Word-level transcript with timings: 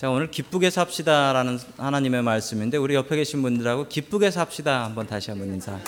자, 0.00 0.08
오늘 0.08 0.30
기쁘게 0.30 0.70
삽시다라는 0.70 1.58
하나님의 1.76 2.22
말씀인데 2.22 2.78
우리 2.78 2.94
옆에 2.94 3.16
계신 3.16 3.42
분들하고 3.42 3.86
기쁘게 3.86 4.30
삽시다 4.30 4.84
한번 4.86 5.06
다시 5.06 5.30
한번 5.30 5.48
인사. 5.48 5.78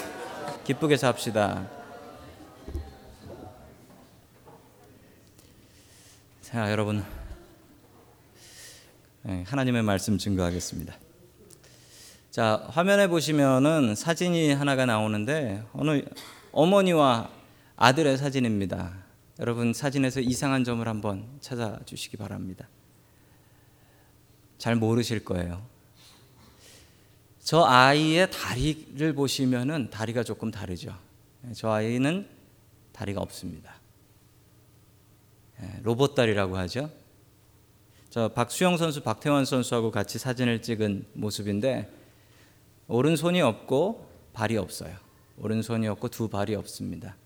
기쁘게 0.65 0.99
삽시다. 0.99 1.67
자, 6.42 6.70
여러분. 6.70 7.02
네, 9.22 9.45
하나님의 9.46 9.82
말씀 9.82 10.18
증거하겠습니다. 10.18 10.94
자, 12.30 12.66
화면에 12.68 13.06
보시면은 13.06 13.94
사진이 13.94 14.52
하나가 14.52 14.84
나오는데 14.84 15.64
어느 15.72 16.02
어머니와 16.52 17.30
아들의 17.76 18.18
사진입니다. 18.18 18.92
여러분 19.40 19.72
사진에서 19.72 20.20
이상한 20.20 20.64
점을 20.64 20.86
한번 20.86 21.24
찾아 21.40 21.79
주시기 21.86 22.18
바랍니다. 22.18 22.68
잘 24.62 24.76
모르실 24.76 25.24
거예요. 25.24 25.60
저 27.41 27.64
아이의 27.64 28.30
다리를 28.30 29.12
보시면은 29.12 29.91
다리가 29.91 30.23
조금 30.23 30.52
다르죠. 30.52 30.96
저 31.52 31.73
아이는 31.73 32.28
다리가 32.92 33.20
없습니다. 33.20 33.74
예, 35.60 35.80
로봇 35.82 36.14
다리라고 36.14 36.56
하죠. 36.59 36.90
저 38.09 38.28
박수영 38.28 38.77
선수, 38.77 39.02
박태환 39.02 39.46
선수하고 39.46 39.90
같이 39.90 40.20
사진을 40.20 40.62
찍은 40.62 41.06
모습인데 41.15 41.90
오른손이 42.87 43.42
없고 43.42 44.09
발이 44.32 44.56
없어요. 44.59 44.95
오른손이 45.38 45.88
없고 45.88 46.06
두 46.06 46.29
발이 46.29 46.54
없습니다. 46.54 47.16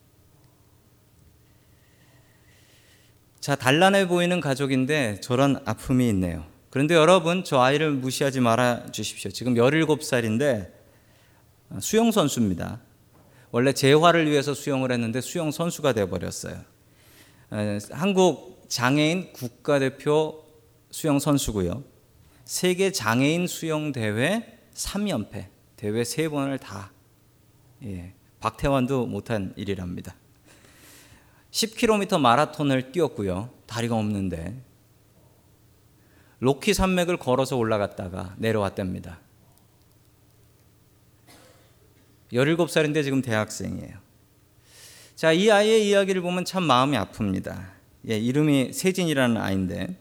자, 3.41 3.55
단란해 3.57 4.09
보이는 4.09 4.41
가족인데 4.41 5.21
저런 5.21 5.63
아픔이 5.67 6.09
있네요. 6.09 6.56
그런데 6.77 6.95
여러분, 6.95 7.43
저 7.43 7.59
아이를 7.59 7.91
무시하지 7.91 8.41
말아 8.41 8.93
주십시오. 8.93 9.31
지금 9.31 9.55
17살인데 9.55 10.71
수영 11.81 12.13
선수입니다. 12.13 12.83
원래 13.51 13.73
재활을 13.73 14.31
위해서 14.31 14.53
수영을 14.53 14.93
했는데 14.93 15.23
수영 15.23 15.51
선수가 15.53 15.95
돼 15.95 16.07
버렸어요. 16.07 16.61
한국 17.93 18.67
장애인 18.69 19.33
국가대표 19.33 20.45
수영 20.91 21.19
선수고요. 21.19 21.83
세계 22.45 22.93
장애인 22.93 23.47
수영 23.47 23.93
대회 23.93 24.59
3연패, 24.75 25.47
대회 25.77 26.03
3번을 26.03 26.61
다 26.61 26.93
예, 27.85 28.13
박태환도 28.41 29.07
못한 29.07 29.55
일이랍니다. 29.57 30.15
10km 31.53 32.21
마라톤을 32.21 32.93
뛰었고요. 32.93 33.49
다리가 33.65 33.97
없는데 33.97 34.67
로키 36.41 36.75
산맥을 36.75 37.17
걸어서 37.17 37.57
올라갔다가 37.57 38.35
내려왔답니다. 38.39 39.19
17살인데 42.33 43.03
지금 43.05 43.23
대학생이에요. 43.23 43.97
자, 45.15 45.33
이 45.33 45.51
아이의 45.51 45.89
이야기를 45.89 46.21
보면 46.21 46.45
참 46.45 46.65
마음이 46.65 46.97
아픕니다. 46.97 47.77
예, 48.09 48.19
이름이 48.19 48.73
세진이라는 48.73 49.37
아이인데 49.37 49.97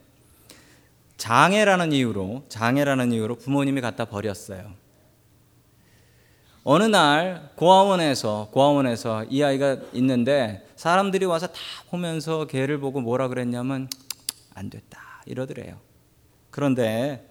장애라는 1.16 1.92
이유로 1.92 2.44
장애라는 2.48 3.12
이유로 3.12 3.36
부모님이 3.36 3.80
갖다 3.80 4.04
버렸어요. 4.04 4.74
어느 6.62 6.82
날 6.82 7.50
고아원에서 7.56 8.48
고아원에서 8.50 9.24
이 9.30 9.42
아이가 9.42 9.78
있는데 9.92 10.66
사람들이 10.76 11.24
와서 11.24 11.46
다 11.46 11.54
보면서 11.88 12.46
걔를 12.46 12.78
보고 12.80 13.00
뭐라 13.00 13.28
그랬냐면 13.28 13.88
안 14.52 14.68
됐다 14.68 15.22
이러더래요. 15.26 15.85
그런데 16.56 17.22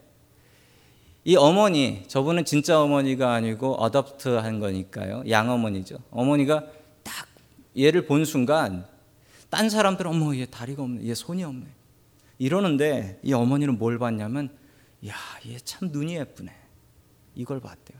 이 1.23 1.35
어머니 1.35 2.03
저분은 2.07 2.45
진짜 2.45 2.79
어머니가 2.79 3.33
아니고 3.33 3.73
어답트 3.81 4.29
한 4.29 4.59
거니까요. 4.59 5.23
양어머니죠. 5.27 5.97
어머니가 6.11 6.63
딱 7.01 7.27
얘를 7.75 8.05
본 8.05 8.23
순간 8.23 8.85
딴 9.49 9.71
사람들은 9.71 10.11
어머 10.11 10.35
얘 10.35 10.45
다리가 10.45 10.83
없네. 10.83 11.07
얘 11.07 11.15
손이 11.15 11.43
없네. 11.43 11.65
이러는데 12.37 13.19
이 13.23 13.33
어머니는 13.33 13.79
뭘 13.79 13.97
봤냐면 13.97 14.55
야, 15.07 15.15
얘 15.47 15.57
참 15.57 15.89
눈이 15.91 16.17
예쁘네. 16.17 16.51
이걸 17.33 17.59
봤대요. 17.59 17.97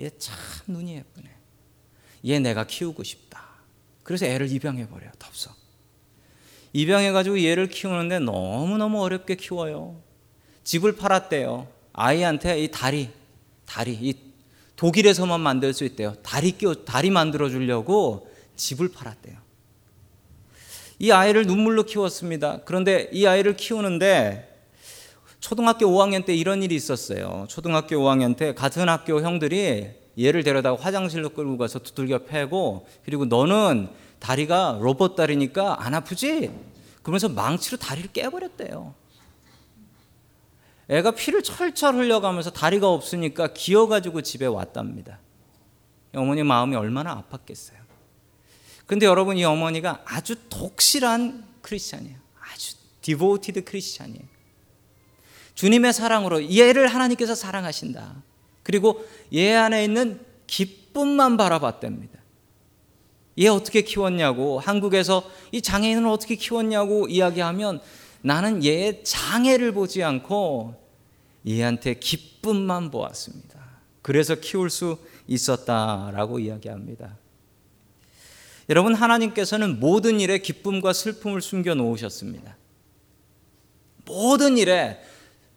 얘 0.00 0.10
참 0.16 0.36
눈이 0.68 0.94
예쁘네. 0.94 1.28
얘 2.26 2.38
내가 2.38 2.68
키우고 2.68 3.02
싶다. 3.02 3.42
그래서 4.04 4.26
애를 4.26 4.48
입양해 4.48 4.88
버려요. 4.88 5.10
덥석. 5.18 5.56
입양해 6.72 7.10
가지고 7.10 7.42
얘를 7.42 7.66
키우는데 7.66 8.20
너무너무 8.20 9.02
어렵게 9.02 9.34
키워요. 9.34 10.06
집을 10.68 10.96
팔았대요. 10.96 11.66
아이한테 11.94 12.62
이 12.62 12.70
다리, 12.70 13.08
다리, 13.64 13.92
이 13.94 14.14
독일에서만 14.76 15.40
만들 15.40 15.72
수 15.72 15.82
있대요. 15.86 16.12
다리 16.22 16.52
끼워, 16.52 16.74
다리 16.74 17.08
만들어 17.08 17.48
주려고 17.48 18.28
집을 18.54 18.92
팔았대요. 18.92 19.34
이 20.98 21.10
아이를 21.10 21.46
눈물로 21.46 21.84
키웠습니다. 21.84 22.60
그런데 22.66 23.08
이 23.14 23.24
아이를 23.24 23.56
키우는데 23.56 24.62
초등학교 25.40 25.86
5학년 25.86 26.26
때 26.26 26.34
이런 26.34 26.62
일이 26.62 26.74
있었어요. 26.74 27.46
초등학교 27.48 27.96
5학년 27.96 28.36
때 28.36 28.52
같은 28.52 28.90
학교 28.90 29.22
형들이 29.22 29.88
얘를 30.20 30.44
데려다가 30.44 30.76
화장실로 30.78 31.30
끌고 31.30 31.56
가서 31.56 31.78
두들겨 31.78 32.26
패고 32.26 32.86
그리고 33.06 33.24
너는 33.24 33.88
다리가 34.18 34.80
로봇 34.82 35.16
다리니까 35.16 35.82
안 35.82 35.94
아프지? 35.94 36.50
그러면서 37.02 37.30
망치로 37.30 37.78
다리를 37.78 38.12
깨버렸대요. 38.12 38.97
애가 40.88 41.12
피를 41.12 41.42
철철 41.42 41.94
흘려가면서 41.96 42.50
다리가 42.50 42.88
없으니까 42.88 43.52
기어가지고 43.52 44.22
집에 44.22 44.46
왔답니다. 44.46 45.18
어머니 46.14 46.42
마음이 46.42 46.76
얼마나 46.76 47.22
아팠겠어요. 47.22 47.76
근데 48.86 49.04
여러분 49.04 49.36
이 49.36 49.44
어머니가 49.44 50.02
아주 50.06 50.36
독실한 50.48 51.44
크리스찬이에요. 51.60 52.16
아주 52.40 52.74
devoted 53.02 53.64
크리스찬이에요. 53.64 54.24
주님의 55.54 55.92
사랑으로 55.92 56.54
얘를 56.54 56.88
하나님께서 56.88 57.34
사랑하신다. 57.34 58.22
그리고 58.62 59.04
얘 59.34 59.54
안에 59.54 59.84
있는 59.84 60.20
기쁨만 60.46 61.36
바라봤답니다. 61.36 62.18
얘 63.40 63.48
어떻게 63.48 63.82
키웠냐고 63.82 64.58
한국에서 64.58 65.22
이 65.52 65.60
장애인을 65.60 66.06
어떻게 66.06 66.34
키웠냐고 66.34 67.08
이야기하면 67.08 67.80
나는 68.22 68.64
얘의 68.64 69.04
장애를 69.04 69.72
보지 69.72 70.02
않고 70.02 70.74
얘한테 71.46 71.94
기쁨만 71.94 72.90
보았습니다. 72.90 73.58
그래서 74.02 74.34
키울 74.34 74.70
수 74.70 74.98
있었다라고 75.26 76.38
이야기합니다. 76.38 77.16
여러분 78.68 78.94
하나님께서는 78.94 79.80
모든 79.80 80.20
일에 80.20 80.38
기쁨과 80.38 80.92
슬픔을 80.92 81.40
숨겨 81.40 81.74
놓으셨습니다. 81.74 82.56
모든 84.04 84.58
일에 84.58 85.00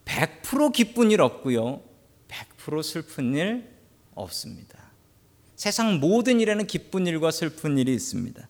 100% 0.06 0.74
기쁜 0.74 1.12
일 1.12 1.22
없고요. 1.22 1.82
100% 2.28 2.84
슬픈 2.84 3.34
일 3.34 3.70
없습니다. 4.14 4.92
세상 5.56 6.00
모든 6.00 6.40
일에는 6.40 6.68
기쁜 6.68 7.06
일과 7.08 7.32
슬픈 7.32 7.78
일이 7.78 7.94
있습니다. 7.94 8.48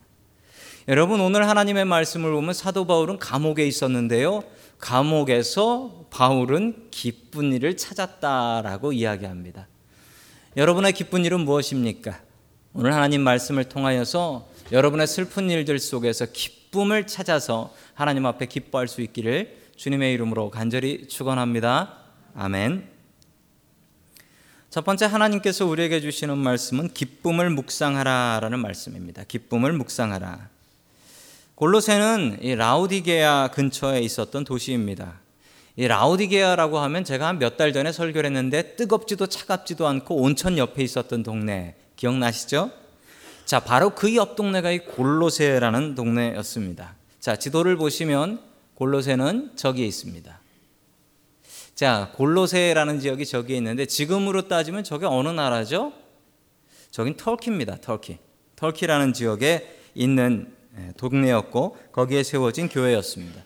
여러분 0.91 1.21
오늘 1.21 1.47
하나님의 1.47 1.85
말씀을 1.85 2.33
보면 2.33 2.53
사도 2.53 2.85
바울은 2.85 3.17
감옥에 3.17 3.65
있었는데요. 3.65 4.43
감옥에서 4.77 6.05
바울은 6.09 6.89
기쁜 6.91 7.53
일을 7.53 7.77
찾았다라고 7.77 8.91
이야기합니다. 8.91 9.69
여러분의 10.57 10.91
기쁜 10.91 11.23
일은 11.23 11.45
무엇입니까? 11.45 12.19
오늘 12.73 12.93
하나님 12.93 13.21
말씀을 13.21 13.63
통하여서 13.69 14.49
여러분의 14.73 15.07
슬픈 15.07 15.49
일들 15.49 15.79
속에서 15.79 16.25
기쁨을 16.25 17.07
찾아서 17.07 17.73
하나님 17.93 18.25
앞에 18.25 18.47
기뻐할 18.47 18.89
수 18.89 18.99
있기를 18.99 19.59
주님의 19.77 20.13
이름으로 20.15 20.49
간절히 20.49 21.07
축원합니다. 21.07 21.99
아멘. 22.35 22.89
첫 24.69 24.83
번째 24.83 25.05
하나님께서 25.05 25.65
우리에게 25.67 26.01
주시는 26.01 26.37
말씀은 26.37 26.89
기쁨을 26.89 27.49
묵상하라라는 27.49 28.59
말씀입니다. 28.59 29.23
기쁨을 29.23 29.71
묵상하라. 29.71 30.50
골로새는 31.65 32.39
이 32.41 32.55
라우디게아 32.55 33.49
근처에 33.49 33.99
있었던 33.99 34.45
도시입니다. 34.45 35.19
이 35.75 35.87
라우디게아라고 35.87 36.79
하면 36.79 37.03
제가 37.03 37.27
한 37.27 37.37
몇 37.37 37.55
달 37.55 37.71
전에 37.71 37.91
설교를 37.91 38.25
했는데 38.25 38.75
뜨겁지도 38.75 39.27
차갑지도 39.27 39.85
않고 39.85 40.15
온천 40.15 40.57
옆에 40.57 40.81
있었던 40.81 41.21
동네 41.21 41.75
기억나시죠? 41.97 42.71
자, 43.45 43.59
바로 43.59 43.91
그 43.91 44.11
옆 44.15 44.35
동네가 44.35 44.71
이 44.71 44.79
골로새라는 44.79 45.93
동네였습니다. 45.93 46.95
자, 47.19 47.35
지도를 47.35 47.77
보시면 47.77 48.41
골로새는 48.73 49.51
저기에 49.55 49.85
있습니다. 49.85 50.39
자, 51.75 52.11
골로새라는 52.15 52.99
지역이 53.01 53.23
저기에 53.27 53.57
있는데 53.57 53.85
지금으로 53.85 54.47
따지면 54.47 54.83
저게 54.83 55.05
어느 55.05 55.27
나라죠? 55.27 55.93
저긴 56.89 57.15
터키입니다. 57.17 57.77
터키. 57.81 58.17
터키라는 58.55 59.13
지역에 59.13 59.77
있는 59.93 60.47
예, 60.47 60.60
동네였고 60.97 61.77
거기에 61.91 62.23
세워진 62.23 62.69
교회였습니다. 62.69 63.41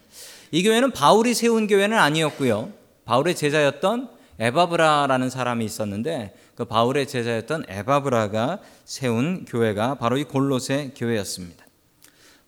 이 0.52 0.64
교회는 0.64 0.92
바울이 0.92 1.34
세운 1.34 1.68
교회는 1.68 1.98
아니었고요. 1.98 2.72
바울의 3.06 3.36
제자였던 3.36 4.10
에바브라라는 4.40 5.30
사람이 5.30 5.64
있었는데 5.66 6.36
그 6.56 6.66
바울의 6.66 7.08
제자였던 7.08 7.66
에바브라가 7.68 8.60
세운 8.84 9.46
교회가 9.46 9.96
바로 9.96 10.18
이 10.18 10.24
골로새 10.24 10.92
교회였습니다. 10.96 11.66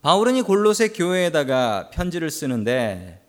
바울은 0.02 0.36
이 0.36 0.42
골로새 0.42 0.88
교회에다가 0.88 1.90
편지를 1.90 2.30
쓰는데 2.30 3.20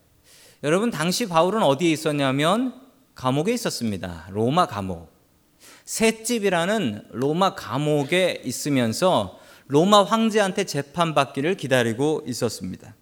여러분 0.63 0.91
당시 0.91 1.27
바울은 1.27 1.63
어디에 1.63 1.89
있었냐면 1.91 2.73
감옥에 3.15 3.53
있었습니다. 3.53 4.27
로마 4.31 4.65
감옥. 4.65 5.09
셋집이라는 5.85 7.07
로마 7.11 7.55
감옥에 7.55 8.41
있으면서 8.45 9.38
로마 9.69 10.04
황제한테 10.04 10.63
재판받기를 10.63 11.56
기다리고 11.56 12.24
있었습니다. 12.25 12.95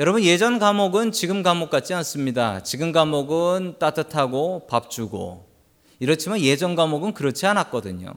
여러분 0.00 0.24
예전 0.24 0.58
감옥은 0.58 1.12
지금 1.12 1.44
감옥 1.44 1.70
같지 1.70 1.94
않습니다. 1.94 2.64
지금 2.64 2.90
감옥은 2.90 3.76
따뜻하고 3.78 4.66
밥 4.66 4.90
주고 4.90 5.48
이렇지만 6.00 6.40
예전 6.40 6.74
감옥은 6.74 7.14
그렇지 7.14 7.46
않았거든요. 7.46 8.14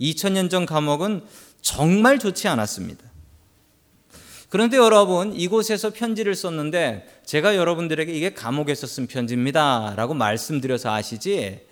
2000년 0.00 0.50
전 0.50 0.66
감옥은 0.66 1.22
정말 1.60 2.18
좋지 2.18 2.48
않았습니다. 2.48 3.04
그런데 4.48 4.76
여러분 4.76 5.32
이곳에서 5.32 5.90
편지를 5.90 6.34
썼는데 6.34 7.22
제가 7.24 7.54
여러분들에게 7.54 8.12
이게 8.12 8.34
감옥에서 8.34 8.88
쓴 8.88 9.06
편지입니다라고 9.06 10.14
말씀드려서 10.14 10.92
아시지 10.92 11.64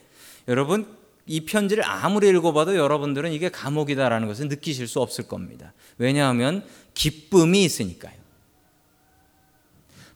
여러분 0.46 0.99
이 1.30 1.44
편지를 1.44 1.84
아무리 1.86 2.28
읽어봐도 2.28 2.74
여러분들은 2.74 3.32
이게 3.32 3.50
감옥이다라는 3.50 4.26
것을 4.26 4.48
느끼실 4.48 4.88
수 4.88 4.98
없을 4.98 5.28
겁니다. 5.28 5.72
왜냐하면 5.96 6.64
기쁨이 6.92 7.62
있으니까요. 7.62 8.14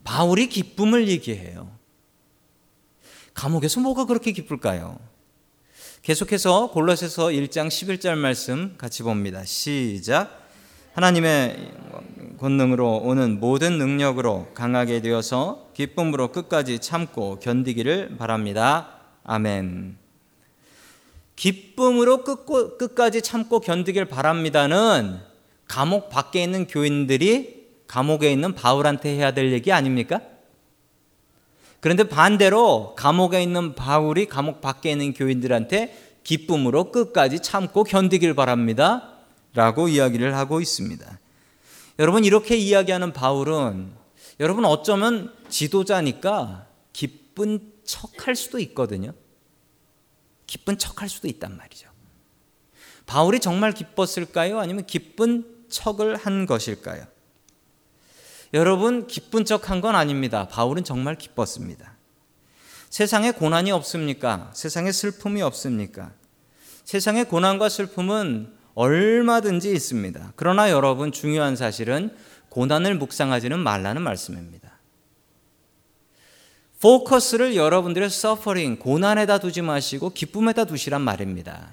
바울이 0.03 0.49
기쁨을 0.49 1.07
얘기해요. 1.07 1.71
감옥에서 3.33 3.79
뭐가 3.79 4.07
그렇게 4.07 4.33
기쁠까요? 4.33 4.99
계속해서 6.03 6.73
골로새서 6.73 7.29
1장 7.29 7.69
11절 7.69 8.17
말씀 8.17 8.75
같이 8.77 9.05
봅니다. 9.05 9.45
시작. 9.45 10.49
하나님의 10.95 11.75
권능으로 12.41 12.97
오는 13.05 13.39
모든 13.39 13.79
능력으로 13.79 14.49
강하게 14.53 15.01
되어서 15.01 15.71
기쁨으로 15.75 16.33
끝까지 16.33 16.81
참고 16.81 17.39
견디기를 17.39 18.17
바랍니다. 18.17 18.99
아멘. 19.23 20.04
기쁨으로 21.37 22.25
끝고, 22.25 22.79
끝까지 22.79 23.23
참고 23.23 23.61
견디길 23.61 24.07
바랍니다는 24.07 25.19
감옥 25.67 26.09
밖에 26.11 26.43
있는 26.43 26.67
교인들이 26.67 27.65
감옥에 27.87 28.33
있는 28.33 28.55
바울한테 28.55 29.17
해야 29.17 29.33
될 29.33 29.53
얘기 29.53 29.73
아닙니까? 29.73 30.21
그런데 31.81 32.05
반대로 32.05 32.95
감옥에 32.97 33.43
있는 33.43 33.75
바울이 33.75 34.27
감옥 34.27 34.61
밖에 34.61 34.93
있는 34.93 35.13
교인들한테 35.13 36.19
기쁨으로 36.23 36.91
끝까지 36.91 37.41
참고 37.41 37.85
견디길 37.85 38.35
바랍니다. 38.35 39.11
라고 39.53 39.89
이야기를 39.89 40.35
하고 40.35 40.61
있습니다. 40.61 41.21
여러분, 41.99 42.25
이렇게 42.25 42.57
이야기하는 42.57 43.13
바울은 43.13 43.93
여러분 44.41 44.65
어쩌면 44.65 45.33
지도자니까 45.49 46.67
기쁜 46.93 47.73
척 47.85 48.27
할 48.27 48.35
수도 48.35 48.59
있거든요. 48.61 49.13
기쁜 50.47 50.79
척할 50.79 51.09
수도 51.09 51.29
있단 51.29 51.57
말이죠. 51.57 51.89
바울이 53.07 53.41
정말 53.41 53.73
기뻤을까요? 53.73 54.59
아니면 54.59 54.87
기쁜 54.87 55.45
척을 55.69 56.17
한 56.17 56.47
것일까요? 56.47 57.07
여러분, 58.55 59.07
기쁜 59.07 59.45
척한 59.45 59.81
건 59.81 59.97
아닙니다. 59.97 60.47
바울은 60.49 60.85
정말 60.85 61.17
기뻤습니다. 61.17 61.97
세상에 62.89 63.33
고난이 63.33 63.73
없습니까? 63.73 64.53
세상에 64.55 64.93
슬픔이 64.93 65.43
없습니까? 65.43 66.13
세상에 66.85 67.25
고난과 67.25 67.69
슬픔은 67.69 68.55
얼마든지 68.75 69.73
있습니다. 69.73 70.35
그러나 70.37 70.71
여러분, 70.71 71.11
중요한 71.11 71.57
사실은 71.57 72.17
고난을 72.51 72.95
묵상하지는 72.97 73.59
말라는 73.59 74.03
말씀입니다. 74.03 74.64
포커스를 76.85 77.57
여러분들의 77.57 78.11
서퍼링, 78.11 78.77
고난에다 78.77 79.39
두지 79.39 79.63
마시고 79.63 80.11
기쁨에다 80.11 80.67
두시란 80.67 81.01
말입니다. 81.01 81.73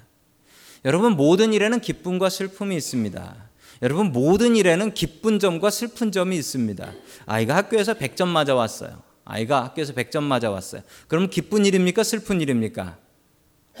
여러분, 0.86 1.16
모든 1.16 1.52
일에는 1.52 1.80
기쁨과 1.80 2.30
슬픔이 2.30 2.74
있습니다. 2.76 3.36
여러분, 3.82 4.10
모든 4.10 4.56
일에는 4.56 4.94
기쁜 4.94 5.38
점과 5.38 5.68
슬픈 5.68 6.12
점이 6.12 6.34
있습니다. 6.38 6.92
아이가 7.26 7.56
학교에서 7.56 7.92
100점 7.92 8.26
맞아왔어요. 8.28 9.02
아이가 9.26 9.64
학교에서 9.64 9.92
100점 9.92 10.22
맞아왔어요. 10.22 10.80
그럼 11.08 11.28
기쁜 11.28 11.66
일입니까? 11.66 12.04
슬픈 12.04 12.40
일입니까? 12.40 12.96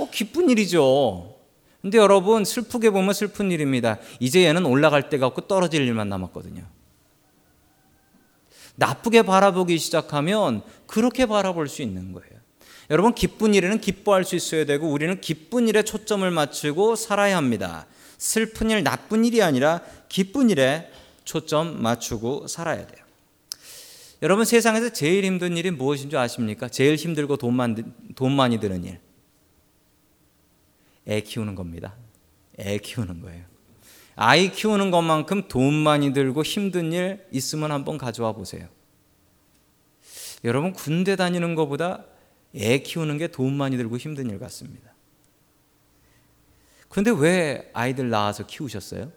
어, 0.00 0.10
기쁜 0.10 0.50
일이죠. 0.50 1.34
근데 1.80 1.96
여러분, 1.96 2.44
슬프게 2.44 2.90
보면 2.90 3.14
슬픈 3.14 3.50
일입니다. 3.50 3.96
이제 4.20 4.44
얘는 4.44 4.66
올라갈 4.66 5.08
데가 5.08 5.28
없고 5.28 5.46
떨어질 5.46 5.80
일만 5.80 6.10
남았거든요. 6.10 6.62
나쁘게 8.76 9.22
바라보기 9.22 9.78
시작하면 9.78 10.62
그렇게 10.86 11.26
바라볼 11.26 11.68
수 11.68 11.82
있는 11.82 12.12
거예요. 12.12 12.32
여러분 12.90 13.14
기쁜 13.14 13.54
일에는 13.54 13.80
기뻐할 13.80 14.24
수 14.24 14.36
있어야 14.36 14.64
되고 14.64 14.88
우리는 14.90 15.20
기쁜 15.20 15.68
일에 15.68 15.82
초점을 15.82 16.28
맞추고 16.30 16.96
살아야 16.96 17.36
합니다. 17.36 17.86
슬픈 18.18 18.70
일, 18.70 18.82
나쁜 18.82 19.24
일이 19.24 19.42
아니라 19.42 19.80
기쁜 20.08 20.50
일에 20.50 20.90
초점 21.24 21.82
맞추고 21.82 22.48
살아야 22.48 22.86
돼요. 22.86 23.02
여러분 24.22 24.44
세상에서 24.44 24.90
제일 24.90 25.24
힘든 25.24 25.56
일이 25.56 25.70
무엇인 25.70 26.08
줄 26.08 26.18
아십니까? 26.18 26.68
제일 26.68 26.94
힘들고 26.94 27.36
돈, 27.36 27.54
만, 27.54 27.94
돈 28.14 28.32
많이 28.32 28.60
드는 28.60 28.84
일. 28.84 29.00
애 31.08 31.20
키우는 31.20 31.56
겁니다. 31.56 31.96
애 32.58 32.78
키우는 32.78 33.20
거예요. 33.22 33.51
아이 34.24 34.52
키우는 34.52 34.92
것만큼 34.92 35.48
돈 35.48 35.74
많이 35.74 36.12
들고 36.12 36.44
힘든 36.44 36.92
일 36.92 37.26
있으면 37.32 37.72
한번 37.72 37.98
가져와 37.98 38.30
보세요. 38.30 38.68
여러분 40.44 40.72
군대 40.72 41.16
다니는 41.16 41.56
것보다 41.56 42.04
애 42.54 42.78
키우는 42.78 43.18
게 43.18 43.26
돈 43.26 43.52
많이 43.54 43.76
들고 43.76 43.96
힘든 43.96 44.30
일 44.30 44.38
같습니다. 44.38 44.94
그런데 46.88 47.10
왜 47.10 47.68
아이들 47.72 48.10
낳아서 48.10 48.46
키우셨어요? 48.46 49.10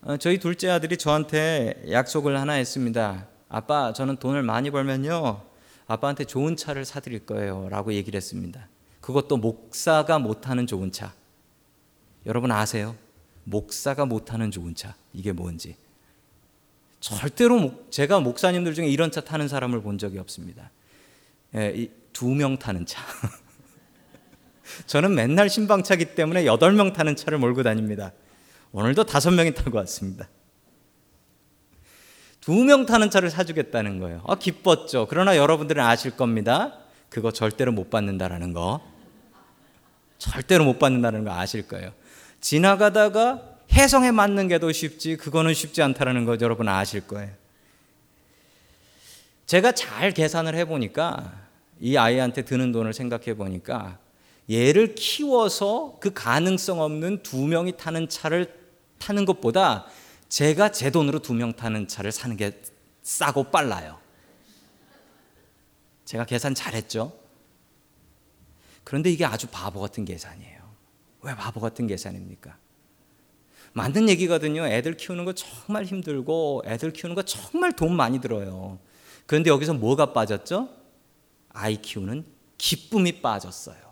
어, 0.00 0.16
저희 0.16 0.38
둘째 0.38 0.70
아들이 0.70 0.96
저한테 0.96 1.84
약속을 1.90 2.40
하나 2.40 2.54
했습니다. 2.54 3.26
아빠, 3.50 3.92
저는 3.92 4.16
돈을 4.16 4.42
많이 4.42 4.70
벌면요. 4.70 5.42
아빠한테 5.88 6.24
좋은 6.24 6.56
차를 6.56 6.86
사드릴 6.86 7.26
거예요. 7.26 7.68
라고 7.68 7.92
얘기를 7.92 8.16
했습니다. 8.16 8.66
그것도 9.02 9.36
목사가 9.36 10.18
못하는 10.18 10.66
좋은 10.66 10.90
차. 10.90 11.12
여러분 12.26 12.50
아세요? 12.50 12.96
목사가 13.44 14.06
못하는 14.06 14.50
좋은 14.50 14.74
차 14.74 14.94
이게 15.12 15.32
뭔지 15.32 15.76
절대로 17.00 17.84
제가 17.90 18.20
목사님들 18.20 18.74
중에 18.74 18.88
이런 18.88 19.10
차 19.10 19.20
타는 19.20 19.48
사람을 19.48 19.82
본 19.82 19.98
적이 19.98 20.18
없습니다. 20.20 20.70
예, 21.54 21.88
두명 22.14 22.58
타는 22.58 22.86
차. 22.86 23.02
저는 24.86 25.14
맨날 25.14 25.50
신방차기 25.50 26.14
때문에 26.14 26.46
여덟 26.46 26.72
명 26.72 26.94
타는 26.94 27.16
차를 27.16 27.36
몰고 27.38 27.62
다닙니다. 27.62 28.12
오늘도 28.72 29.04
다섯 29.04 29.30
명이 29.32 29.52
타고 29.52 29.76
왔습니다. 29.78 30.28
두 32.40 32.64
명 32.64 32.86
타는 32.86 33.10
차를 33.10 33.30
사주겠다는 33.30 34.00
거예요. 34.00 34.22
아, 34.26 34.36
기뻤죠. 34.36 35.06
그러나 35.08 35.36
여러분들은 35.36 35.82
아실 35.82 36.10
겁니다. 36.16 36.78
그거 37.10 37.30
절대로 37.30 37.72
못 37.72 37.90
받는다라는 37.90 38.52
거. 38.54 38.80
절대로 40.18 40.64
못 40.64 40.78
받는다는 40.78 41.24
거 41.24 41.32
아실 41.32 41.68
거예요. 41.68 41.92
지나가다가 42.44 43.40
해성에 43.72 44.10
맞는 44.10 44.48
게 44.48 44.58
더 44.58 44.70
쉽지 44.70 45.16
그거는 45.16 45.54
쉽지 45.54 45.80
않다라는 45.80 46.26
거 46.26 46.36
여러분 46.42 46.68
아실 46.68 47.06
거예요. 47.06 47.32
제가 49.46 49.72
잘 49.72 50.12
계산을 50.12 50.54
해보니까 50.56 51.32
이 51.80 51.96
아이한테 51.96 52.42
드는 52.44 52.70
돈을 52.70 52.92
생각해 52.92 53.32
보니까 53.34 53.98
얘를 54.50 54.94
키워서 54.94 55.96
그 56.00 56.12
가능성 56.12 56.82
없는 56.82 57.22
두 57.22 57.46
명이 57.46 57.78
타는 57.78 58.10
차를 58.10 58.54
타는 58.98 59.24
것보다 59.24 59.86
제가 60.28 60.70
제 60.70 60.90
돈으로 60.90 61.20
두 61.20 61.32
명 61.32 61.54
타는 61.54 61.88
차를 61.88 62.12
사는 62.12 62.36
게 62.36 62.60
싸고 63.02 63.44
빨라요. 63.44 63.98
제가 66.04 66.26
계산 66.26 66.54
잘했죠. 66.54 67.18
그런데 68.84 69.10
이게 69.10 69.24
아주 69.24 69.46
바보 69.50 69.80
같은 69.80 70.04
계산이에요. 70.04 70.63
왜 71.24 71.34
바보 71.34 71.60
같은 71.60 71.86
계산입니까? 71.86 72.56
맞는 73.72 74.08
얘기거든요. 74.10 74.66
애들 74.66 74.96
키우는 74.96 75.24
거 75.24 75.32
정말 75.32 75.84
힘들고 75.84 76.62
애들 76.66 76.92
키우는 76.92 77.16
거 77.16 77.22
정말 77.22 77.74
돈 77.74 77.96
많이 77.96 78.20
들어요. 78.20 78.78
그런데 79.26 79.50
여기서 79.50 79.74
뭐가 79.74 80.12
빠졌죠? 80.12 80.68
아이 81.50 81.80
키우는 81.80 82.24
기쁨이 82.58 83.20
빠졌어요. 83.20 83.82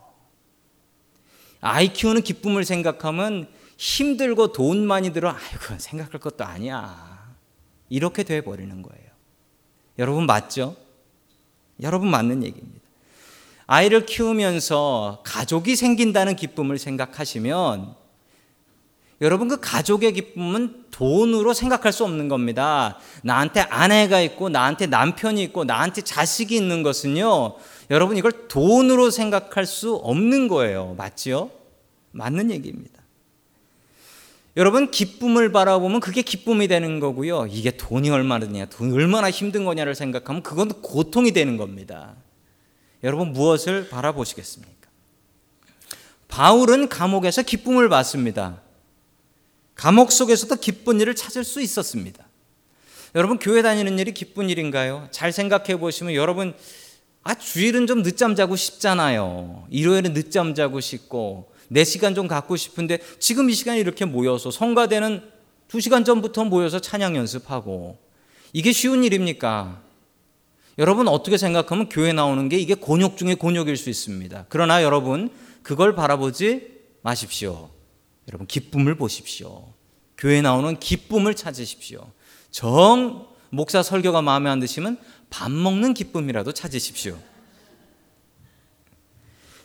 아이 1.60 1.92
키우는 1.92 2.22
기쁨을 2.22 2.64
생각하면 2.64 3.48
힘들고 3.76 4.52
돈 4.52 4.86
많이 4.86 5.12
들어 5.12 5.30
아이고 5.30 5.78
생각할 5.78 6.20
것도 6.20 6.44
아니야. 6.44 7.34
이렇게 7.88 8.22
돼 8.22 8.40
버리는 8.42 8.82
거예요. 8.82 9.10
여러분 9.98 10.26
맞죠? 10.26 10.76
여러분 11.80 12.10
맞는 12.10 12.44
얘기입니다. 12.44 12.81
아이를 13.66 14.06
키우면서 14.06 15.22
가족이 15.24 15.76
생긴다는 15.76 16.36
기쁨을 16.36 16.78
생각하시면 16.78 17.94
여러분 19.22 19.46
그 19.46 19.60
가족의 19.60 20.14
기쁨은 20.14 20.86
돈으로 20.90 21.54
생각할 21.54 21.92
수 21.92 22.04
없는 22.04 22.28
겁니다. 22.28 22.98
나한테 23.22 23.60
아내가 23.60 24.20
있고 24.20 24.48
나한테 24.48 24.86
남편이 24.86 25.40
있고 25.44 25.64
나한테 25.64 26.02
자식이 26.02 26.56
있는 26.56 26.82
것은요. 26.82 27.54
여러분 27.90 28.16
이걸 28.16 28.48
돈으로 28.48 29.10
생각할 29.10 29.64
수 29.64 29.94
없는 29.94 30.48
거예요. 30.48 30.94
맞지요? 30.98 31.50
맞는 32.10 32.50
얘기입니다. 32.50 33.00
여러분 34.56 34.90
기쁨을 34.90 35.52
바라보면 35.52 36.00
그게 36.00 36.22
기쁨이 36.22 36.66
되는 36.68 37.00
거고요. 37.00 37.46
이게 37.48 37.70
돈이 37.70 38.10
얼마냐, 38.10 38.66
돈이 38.66 38.92
얼마나 38.92 39.30
힘든 39.30 39.64
거냐를 39.64 39.94
생각하면 39.94 40.42
그건 40.42 40.68
고통이 40.82 41.32
되는 41.32 41.56
겁니다. 41.56 42.16
여러분 43.02 43.32
무엇을 43.32 43.88
바라보시겠습니까? 43.88 44.72
바울은 46.28 46.88
감옥에서 46.88 47.42
기쁨을 47.42 47.88
받습니다. 47.88 48.60
감옥 49.74 50.12
속에서도 50.12 50.54
기쁜 50.56 51.00
일을 51.00 51.14
찾을 51.14 51.44
수 51.44 51.60
있었습니다. 51.60 52.24
여러분 53.14 53.38
교회 53.38 53.60
다니는 53.60 53.98
일이 53.98 54.14
기쁜 54.14 54.48
일인가요? 54.48 55.08
잘 55.10 55.32
생각해 55.32 55.78
보시면 55.78 56.14
여러분 56.14 56.54
아 57.22 57.34
주일은 57.34 57.86
좀 57.86 58.02
늦잠 58.02 58.34
자고 58.34 58.56
싶잖아요. 58.56 59.66
일요일은 59.70 60.14
늦잠 60.14 60.54
자고 60.54 60.80
싶고 60.80 61.52
내 61.68 61.84
시간 61.84 62.14
좀 62.14 62.28
갖고 62.28 62.56
싶은데 62.56 62.98
지금 63.18 63.50
이 63.50 63.54
시간에 63.54 63.80
이렇게 63.80 64.04
모여서 64.04 64.50
성가대는 64.50 65.22
두 65.68 65.80
시간 65.80 66.04
전부터 66.04 66.44
모여서 66.44 66.80
찬양 66.80 67.16
연습하고 67.16 67.98
이게 68.52 68.72
쉬운 68.72 69.04
일입니까? 69.04 69.80
여러분 70.78 71.08
어떻게 71.08 71.36
생각하면 71.36 71.88
교회 71.88 72.12
나오는 72.12 72.48
게 72.48 72.58
이게 72.58 72.74
곤욕 72.74 73.16
중에 73.16 73.34
곤욕일 73.34 73.76
수 73.76 73.90
있습니다. 73.90 74.46
그러나 74.48 74.82
여러분 74.82 75.30
그걸 75.62 75.94
바라보지 75.94 76.68
마십시오. 77.02 77.70
여러분 78.28 78.46
기쁨을 78.46 78.96
보십시오. 78.96 79.74
교회 80.16 80.40
나오는 80.40 80.78
기쁨을 80.78 81.34
찾으십시오. 81.34 82.10
정 82.50 83.26
목사 83.50 83.82
설교가 83.82 84.22
마음에 84.22 84.48
안 84.48 84.60
드시면 84.60 84.98
밥 85.30 85.50
먹는 85.50 85.94
기쁨이라도 85.94 86.52
찾으십시오. 86.52 87.18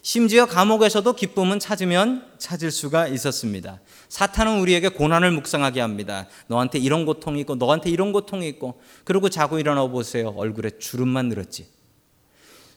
심지어 0.08 0.46
감옥에서도 0.46 1.12
기쁨은 1.12 1.60
찾으면 1.60 2.24
찾을 2.38 2.72
수가 2.72 3.10
있었습니다. 3.10 3.82
사탄은 4.08 4.62
우리에게 4.62 4.88
고난을 4.88 5.32
묵상하게 5.32 5.82
합니다. 5.82 6.28
너한테 6.48 6.80
이런 6.80 7.06
고통이 7.06 7.42
있고 7.42 7.56
너한테 7.56 7.90
이런 7.90 8.14
고통이 8.14 8.48
있고 8.48 8.80
그리고 9.04 9.28
자고 9.28 9.60
일어나 9.60 9.86
보세요. 9.88 10.34
얼굴에 10.38 10.80
주름만 10.80 11.28
늘었지. 11.28 11.68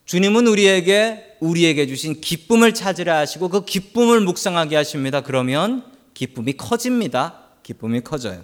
주님은 0.06 0.48
우리에게 0.48 1.36
우리에게 1.38 1.86
주신 1.86 2.20
기쁨을 2.20 2.74
찾으라 2.74 3.18
하시고 3.18 3.48
그 3.48 3.64
기쁨을 3.64 4.18
묵상하게 4.22 4.74
하십니다. 4.74 5.20
그러면 5.20 5.84
기쁨이 6.14 6.54
커집니다. 6.54 7.44
기쁨이 7.62 8.00
커져요. 8.00 8.42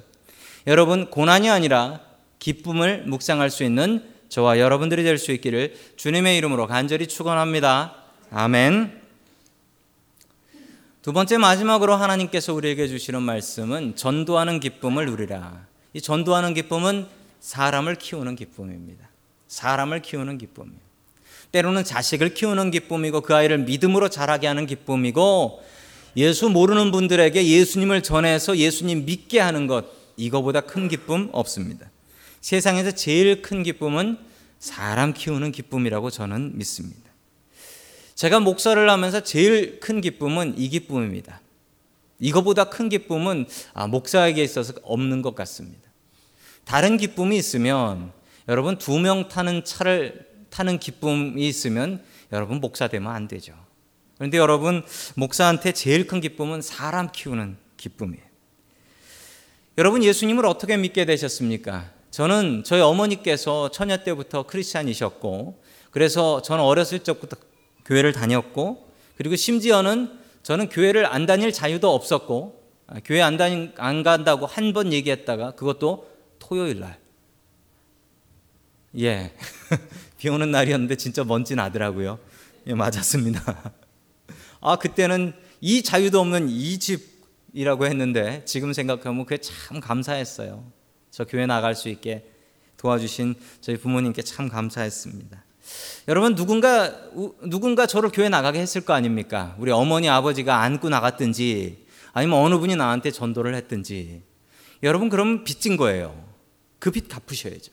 여러분 0.69 1.11
고난이 1.11 1.50
아니라 1.50 2.02
기쁨을 2.38 3.02
묵상할 3.09 3.50
수 3.50 3.64
있는 3.64 4.05
저와 4.28 4.61
여러분들이 4.61 5.02
될 5.02 5.19
수 5.19 5.33
있기를 5.33 5.75
주님의 5.97 6.38
이름으로 6.38 6.69
간절히 6.69 7.09
축원합니다. 7.09 8.06
아멘. 8.30 9.00
두 11.02 11.12
번째 11.12 11.38
마지막으로 11.38 11.95
하나님께서 11.95 12.52
우리에게 12.52 12.88
주시는 12.88 13.23
말씀은 13.23 13.95
전도하는 13.95 14.59
기쁨을 14.59 15.06
누리라. 15.06 15.66
이 15.92 16.00
전도하는 16.00 16.52
기쁨은 16.54 17.06
사람을 17.40 17.95
키우는 17.95 18.35
기쁨입니다. 18.35 19.09
사람을 19.47 20.02
키우는 20.02 20.38
기쁨이에요. 20.38 20.80
때로는 21.52 21.85
자식을 21.85 22.35
키우는 22.35 22.73
기쁨이고 22.73 23.21
그 23.21 23.35
아이를 23.35 23.59
믿음으로 23.59 24.09
자라게 24.09 24.49
하는 24.49 24.66
기쁨이고 24.66 25.62
예수 26.16 26.49
모르는 26.49 26.90
분들에게 26.90 27.47
예수님을 27.47 28.02
전해서 28.02 28.56
예수님 28.56 29.04
믿게 29.04 29.38
하는 29.38 29.68
것 29.68 29.85
이거보다 30.16 30.62
큰 30.62 30.88
기쁨 30.88 31.28
없습니다. 31.30 31.88
세상에서 32.40 32.90
제일 32.90 33.42
큰 33.42 33.62
기쁨은 33.62 34.18
사람 34.59 35.12
키우는 35.12 35.52
기쁨이라고 35.52 36.11
저는 36.11 36.59
믿습니다. 36.59 37.06
제가 38.16 38.40
목사를 38.40 38.88
하면서 38.90 39.20
제일 39.20 39.78
큰 39.78 40.00
기쁨은 40.00 40.54
이 40.56 40.70
기쁨입니다. 40.70 41.40
이거보다 42.18 42.64
큰 42.64 42.88
기쁨은 42.88 43.46
아, 43.75 43.87
목사에게 43.87 44.42
있어서 44.42 44.73
없는 44.82 45.20
것 45.20 45.35
같습니다. 45.35 45.82
다른 46.64 46.96
기쁨이 46.96 47.37
있으면 47.37 48.11
여러분 48.49 48.78
두 48.78 48.99
명 48.99 49.28
타는 49.28 49.64
차를 49.64 50.26
타는 50.49 50.78
기쁨이 50.78 51.46
있으면 51.46 52.02
여러분 52.32 52.61
목사 52.61 52.88
되면 52.88 53.12
안 53.12 53.28
되죠. 53.28 53.54
그런데 54.16 54.38
여러분 54.38 54.82
목사한테 55.14 55.73
제일 55.73 56.06
큰 56.06 56.23
기쁨은 56.23 56.62
사람 56.62 57.12
키우는 57.12 57.58
기쁨이에요. 57.76 58.25
여러분 59.76 60.02
예수님을 60.02 60.46
어떻게 60.46 60.78
믿게 60.78 61.04
되셨습니까? 61.04 61.90
저는 62.11 62.64
저희 62.64 62.80
어머니께서 62.80 63.70
처녀 63.70 63.99
때부터 63.99 64.44
크리스찬이셨고 64.44 65.62
그래서 65.90 66.40
저는 66.40 66.64
어렸을 66.64 67.00
적부터 67.00 67.37
교회를 67.87 68.12
다녔고 68.12 68.93
그리고 69.16 69.35
심지어는 69.37 70.19
저는 70.43 70.69
교회를 70.69 71.07
안 71.07 71.26
다닐 71.26 71.52
자유도 71.52 71.93
없었고 71.93 72.62
아, 72.88 73.00
교회 73.05 73.21
안 73.23 73.37
다닌 73.37 73.73
안 73.78 74.02
간다고 74.02 74.47
한 74.47 74.73
번 74.73 74.93
얘기했다가 74.93 75.52
그것도 75.52 76.09
토요일 76.38 76.81
날. 76.81 76.99
예. 78.99 79.33
비 80.19 80.28
오는 80.28 80.50
날이었는데 80.50 80.97
진짜 80.97 81.25
먼지 81.25 81.55
나더라고요. 81.55 82.19
예, 82.69 82.75
맞았습니다. 82.75 83.73
아, 84.61 84.76
그때는 84.76 85.33
이 85.61 85.83
자유도 85.83 86.21
없는 86.21 86.49
이 86.49 86.78
집이라고 86.78 87.87
했는데 87.87 88.43
지금 88.45 88.73
생각하면 88.73 89.25
그게 89.25 89.38
참 89.38 89.81
감사했어요. 89.81 90.71
저 91.11 91.25
교회 91.25 91.47
나갈 91.47 91.75
수 91.75 91.88
있게 91.88 92.31
도와주신 92.76 93.35
저희 93.61 93.76
부모님께 93.76 94.23
참 94.23 94.49
감사했습니다. 94.49 95.45
여러분 96.08 96.35
누군가 96.35 96.92
누군가 97.42 97.87
저를 97.87 98.11
교회 98.11 98.28
나가게 98.28 98.61
했을 98.61 98.80
거 98.82 98.92
아닙니까? 98.92 99.54
우리 99.58 99.70
어머니 99.73 100.08
아버지가 100.08 100.61
안고 100.62 100.88
나갔든지 100.88 101.87
아니면 102.12 102.38
어느 102.38 102.58
분이 102.58 102.76
나한테 102.76 103.11
전도를 103.11 103.54
했든지 103.54 104.23
여러분 104.82 105.08
그러면 105.08 105.44
빚진 105.44 105.76
거예요. 105.76 106.25
그 106.78 106.90
빚 106.90 107.08
갚으셔야죠. 107.08 107.73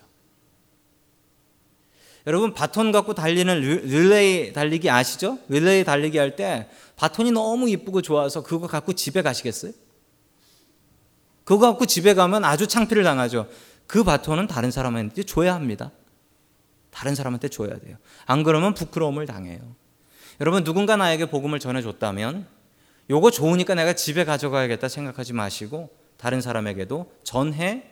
여러분 2.26 2.54
바톤 2.54 2.92
갖고 2.92 3.14
달리는 3.14 3.60
릴레이 3.60 4.54
달리기 4.54 4.90
아시죠? 4.90 5.40
릴레이 5.50 5.84
달리기 5.84 6.18
할 6.18 6.36
때 6.36 6.70
바톤이 6.96 7.32
너무 7.32 7.70
이쁘고 7.70 8.02
좋아서 8.02 8.44
그거 8.44 8.68
갖고 8.68 8.94
집에 8.94 9.22
가시겠어요? 9.22 9.74
그거 11.44 11.68
갖고 11.68 11.86
집에 11.86 12.14
가면 12.14 12.46
아주 12.46 12.66
창피를 12.68 13.04
당하죠. 13.04 13.50
그 13.88 14.04
바톤은 14.06 14.48
다른 14.48 14.72
사람한테 14.72 15.24
줘야 15.24 15.54
합니다. 15.54 15.92
다른 16.94 17.16
사람한테 17.16 17.50
줘야 17.50 17.78
돼요. 17.78 17.98
안 18.26 18.44
그러면 18.44 18.74
부끄러움을 18.74 19.26
당해요. 19.26 19.60
여러분 20.40 20.64
누군가 20.64 20.96
나에게 20.96 21.26
복음을 21.26 21.60
전해줬다면 21.60 22.48
요거 23.10 23.32
좋으니까 23.32 23.76
내가 23.76 23.94
집에 23.94 24.24
가져가야겠다 24.24 24.88
생각하지 24.88 25.34
마시고 25.34 25.90
다른 26.18 26.42
사람에게도 26.42 27.12
전해 27.24 27.84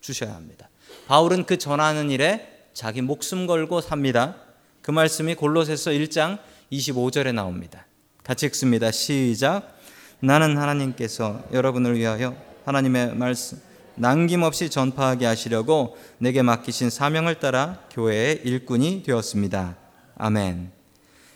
주셔야 0.00 0.34
합니다. 0.34 0.68
바울은 1.06 1.44
그 1.44 1.58
전하는 1.58 2.10
일에 2.10 2.66
자기 2.72 3.02
목숨 3.02 3.46
걸고 3.46 3.80
삽니다. 3.80 4.36
그 4.82 4.90
말씀이 4.90 5.34
골로새서 5.34 5.90
1장 5.90 6.38
25절에 6.72 7.34
나옵니다. 7.34 7.86
같이 8.22 8.46
읽습니다. 8.46 8.90
시작. 8.90 9.76
나는 10.20 10.56
하나님께서 10.56 11.42
여러분을 11.52 11.98
위하여 11.98 12.36
하나님의 12.64 13.16
말씀 13.16 13.60
남김없이 13.96 14.70
전파하게 14.70 15.26
하시려고 15.26 15.96
내게 16.18 16.42
맡기신 16.42 16.90
사명을 16.90 17.40
따라 17.40 17.80
교회의 17.90 18.42
일꾼이 18.44 19.02
되었습니다. 19.02 19.76
아멘. 20.16 20.72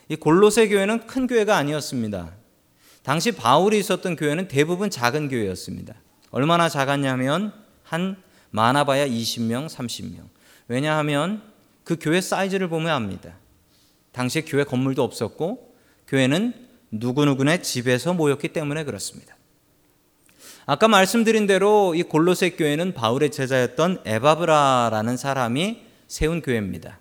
이 0.09 0.17
골로새 0.17 0.69
교회는 0.69 1.07
큰 1.07 1.27
교회가 1.27 1.57
아니었습니다. 1.57 2.33
당시 3.03 3.33
바울이 3.33 3.79
있었던 3.79 4.17
교회는 4.17 4.49
대부분 4.49 4.91
작은 4.91 5.29
교회였습니다. 5.29 5.95
얼마나 6.31 6.69
작았냐면 6.69 7.53
한 7.83 8.17
많아봐야 8.51 9.07
20명, 9.07 9.69
30명. 9.69 10.29
왜냐하면 10.69 11.43
그 11.85 11.97
교회 12.01 12.21
사이즈를 12.21 12.69
보면 12.69 12.91
압니다. 12.91 13.35
당시에 14.13 14.43
교회 14.43 14.65
건물도 14.65 15.03
없었고 15.03 15.75
교회는 16.09 16.55
누구누구네 16.91 17.63
집에서 17.63 18.15
모였기 18.15 18.49
때문에 18.49 18.85
그렇습니다. 18.85 19.37
아까 20.67 20.89
말씀드린 20.89 21.47
대로 21.47 21.95
이 21.95 22.03
골로새 22.03 22.51
교회는 22.51 22.95
바울의 22.95 23.31
제자였던 23.31 24.03
에바브라라는 24.07 25.17
사람이 25.17 25.83
세운 26.09 26.41
교회입니다. 26.41 27.01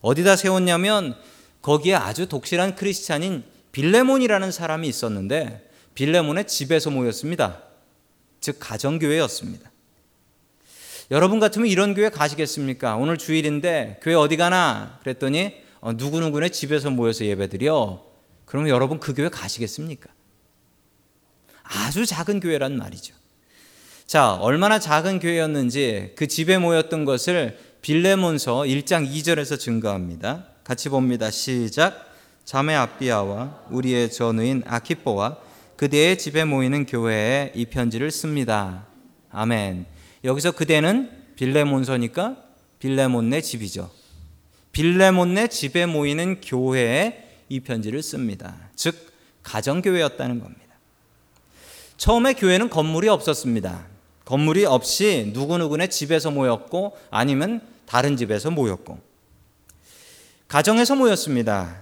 어디다 0.00 0.36
세웠냐면 0.36 1.16
거기에 1.62 1.94
아주 1.94 2.28
독실한 2.28 2.76
크리스찬인 2.76 3.44
빌레몬이라는 3.72 4.52
사람이 4.52 4.86
있었는데 4.88 5.70
빌레몬의 5.94 6.46
집에서 6.46 6.90
모였습니다. 6.90 7.62
즉 8.40 8.56
가정교회였습니다. 8.60 9.70
여러분 11.10 11.40
같으면 11.40 11.68
이런 11.68 11.94
교회 11.94 12.10
가시겠습니까? 12.10 12.96
오늘 12.96 13.16
주일인데 13.16 14.00
교회 14.02 14.14
어디 14.14 14.36
가나? 14.36 14.98
그랬더니 15.00 15.54
어, 15.80 15.92
누구누구네 15.92 16.50
집에서 16.50 16.90
모여서 16.90 17.24
예배드려. 17.24 18.04
그러면 18.44 18.68
여러분 18.68 19.00
그 19.00 19.14
교회 19.14 19.28
가시겠습니까? 19.28 20.10
아주 21.68 22.06
작은 22.06 22.40
교회란 22.40 22.76
말이죠. 22.76 23.14
자, 24.06 24.34
얼마나 24.34 24.78
작은 24.78 25.20
교회였는지 25.20 26.12
그 26.16 26.26
집에 26.26 26.56
모였던 26.56 27.04
것을 27.04 27.58
빌레몬서 27.82 28.62
1장 28.62 29.08
2절에서 29.10 29.58
증거합니다. 29.58 30.46
같이 30.64 30.88
봅니다. 30.88 31.30
시작. 31.30 32.06
자매 32.44 32.74
아비아와 32.74 33.66
우리의 33.70 34.10
전우인 34.10 34.62
아키뽀와 34.66 35.36
그대의 35.76 36.16
집에 36.16 36.44
모이는 36.44 36.86
교회에 36.86 37.52
이 37.54 37.66
편지를 37.66 38.10
씁니다. 38.10 38.86
아멘. 39.30 39.84
여기서 40.24 40.52
그대는 40.52 41.10
빌레몬서니까 41.36 42.36
빌레몬네 42.78 43.42
집이죠. 43.42 43.90
빌레몬네 44.72 45.48
집에 45.48 45.86
모이는 45.86 46.40
교회에 46.40 47.24
이 47.48 47.60
편지를 47.60 48.02
씁니다. 48.02 48.56
즉 48.74 49.12
가정교회였다는 49.42 50.40
겁니다. 50.40 50.67
처음에 51.98 52.32
교회는 52.32 52.70
건물이 52.70 53.08
없었습니다. 53.08 53.86
건물이 54.24 54.64
없이 54.64 55.30
누구누구네 55.34 55.88
집에서 55.88 56.30
모였고 56.30 56.96
아니면 57.10 57.60
다른 57.86 58.16
집에서 58.16 58.50
모였고 58.50 58.98
가정에서 60.46 60.94
모였습니다. 60.94 61.80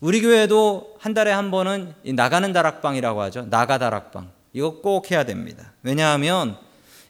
우리 0.00 0.22
교회도 0.22 0.96
한 0.98 1.12
달에 1.12 1.32
한 1.32 1.50
번은 1.50 1.94
나가는 2.14 2.52
다락방이라고 2.52 3.20
하죠. 3.22 3.46
나가 3.50 3.78
다락방. 3.78 4.30
이거 4.52 4.80
꼭 4.80 5.10
해야 5.10 5.24
됩니다. 5.24 5.72
왜냐하면 5.82 6.56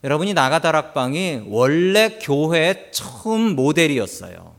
여러분이 0.03 0.35
나가 0.35 0.61
다락방이 0.61 1.45
원래 1.49 2.19
교회의 2.21 2.89
처음 2.93 3.55
모델이었어요. 3.55 4.55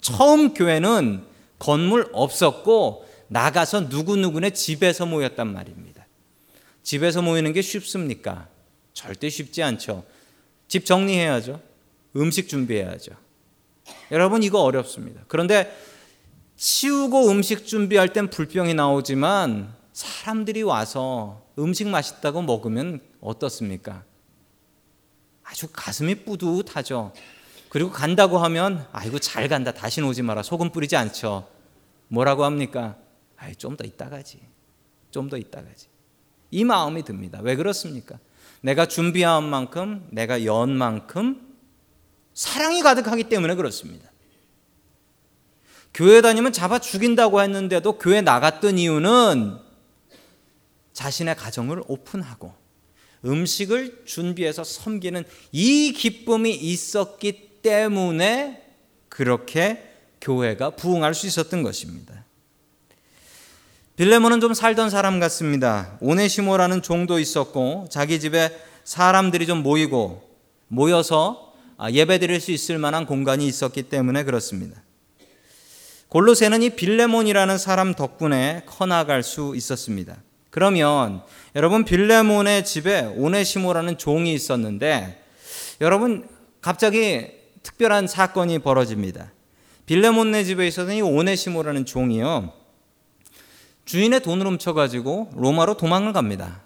처음 0.00 0.54
교회는 0.54 1.24
건물 1.58 2.08
없었고 2.12 3.06
나가서 3.28 3.82
누구누구네 3.82 4.50
집에서 4.50 5.06
모였단 5.06 5.52
말입니다. 5.52 5.99
집에서 6.82 7.22
모이는 7.22 7.52
게 7.52 7.62
쉽습니까? 7.62 8.48
절대 8.92 9.28
쉽지 9.28 9.62
않죠. 9.62 10.04
집 10.68 10.84
정리해야죠. 10.84 11.60
음식 12.16 12.48
준비해야죠. 12.48 13.12
여러분 14.10 14.42
이거 14.42 14.60
어렵습니다. 14.60 15.22
그런데 15.28 15.76
치우고 16.56 17.30
음식 17.30 17.66
준비할 17.66 18.12
땐 18.12 18.28
불평이 18.28 18.74
나오지만 18.74 19.74
사람들이 19.92 20.62
와서 20.62 21.46
음식 21.58 21.88
맛있다고 21.88 22.42
먹으면 22.42 23.00
어떻습니까? 23.20 24.04
아주 25.42 25.68
가슴이 25.72 26.24
뿌듯하죠. 26.24 27.12
그리고 27.68 27.90
간다고 27.90 28.38
하면 28.38 28.86
아이고 28.92 29.18
잘 29.18 29.48
간다 29.48 29.72
다시 29.72 30.00
오지 30.00 30.22
마라 30.22 30.42
소금 30.42 30.70
뿌리지 30.70 30.96
않죠. 30.96 31.48
뭐라고 32.08 32.44
합니까? 32.44 32.96
아이 33.36 33.54
좀더 33.54 33.84
이따 33.84 34.08
가지. 34.08 34.40
좀더 35.10 35.36
이따 35.36 35.62
가지. 35.62 35.89
이 36.50 36.64
마음이 36.64 37.04
듭니다. 37.04 37.40
왜 37.42 37.56
그렇습니까? 37.56 38.18
내가 38.60 38.86
준비한 38.86 39.44
만큼 39.44 40.06
내가 40.10 40.44
연 40.44 40.76
만큼 40.76 41.40
사랑이 42.34 42.82
가득하기 42.82 43.24
때문에 43.24 43.54
그렇습니다. 43.54 44.10
교회 45.92 46.20
다니면 46.20 46.52
잡아 46.52 46.78
죽인다고 46.78 47.42
했는데도 47.42 47.98
교회 47.98 48.20
나갔던 48.20 48.78
이유는 48.78 49.58
자신의 50.92 51.36
가정을 51.36 51.82
오픈하고 51.88 52.54
음식을 53.24 54.04
준비해서 54.06 54.64
섬기는 54.64 55.24
이 55.52 55.92
기쁨이 55.92 56.54
있었기 56.54 57.60
때문에 57.62 58.62
그렇게 59.08 59.86
교회가 60.20 60.70
부흥할 60.70 61.14
수 61.14 61.26
있었던 61.26 61.62
것입니다. 61.62 62.19
빌레몬은 64.00 64.40
좀 64.40 64.54
살던 64.54 64.88
사람 64.88 65.20
같습니다. 65.20 65.98
오네시모라는 66.00 66.80
종도 66.80 67.18
있었고 67.18 67.88
자기 67.90 68.18
집에 68.18 68.50
사람들이 68.82 69.46
좀 69.46 69.62
모이고 69.62 70.22
모여서 70.68 71.52
예배 71.92 72.18
드릴 72.18 72.40
수 72.40 72.50
있을 72.50 72.78
만한 72.78 73.04
공간이 73.04 73.46
있었기 73.46 73.82
때문에 73.90 74.24
그렇습니다. 74.24 74.82
골로새는 76.08 76.62
이 76.62 76.70
빌레몬이라는 76.70 77.58
사람 77.58 77.92
덕분에 77.92 78.62
커나갈 78.64 79.22
수 79.22 79.52
있었습니다. 79.54 80.16
그러면 80.48 81.20
여러분 81.54 81.84
빌레몬의 81.84 82.64
집에 82.64 83.02
오네시모라는 83.18 83.98
종이 83.98 84.32
있었는데 84.32 85.22
여러분 85.82 86.26
갑자기 86.62 87.26
특별한 87.62 88.06
사건이 88.06 88.60
벌어집니다. 88.60 89.30
빌레몬네 89.84 90.44
집에 90.44 90.66
있었던 90.68 90.94
이 90.94 91.02
오네시모라는 91.02 91.84
종이요. 91.84 92.59
주인의 93.90 94.20
돈을 94.20 94.46
훔쳐가지고 94.46 95.32
로마로 95.34 95.76
도망을 95.76 96.12
갑니다. 96.12 96.60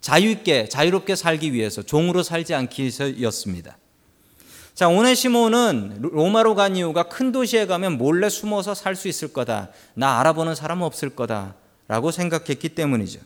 자유있게, 0.00 0.70
자유롭게 0.70 1.14
살기 1.14 1.52
위해서, 1.52 1.82
종으로 1.82 2.22
살지 2.22 2.54
않기 2.54 2.80
위해서였습니다. 2.80 3.76
자, 4.72 4.88
오네시모는 4.88 5.98
로마로 6.00 6.54
간 6.54 6.74
이유가 6.74 7.02
큰 7.02 7.32
도시에 7.32 7.66
가면 7.66 7.98
몰래 7.98 8.30
숨어서 8.30 8.74
살 8.74 8.96
수 8.96 9.08
있을 9.08 9.34
거다. 9.34 9.68
나 9.92 10.20
알아보는 10.20 10.54
사람 10.54 10.80
없을 10.80 11.10
거다. 11.10 11.54
라고 11.86 12.10
생각했기 12.10 12.70
때문이죠. 12.70 13.20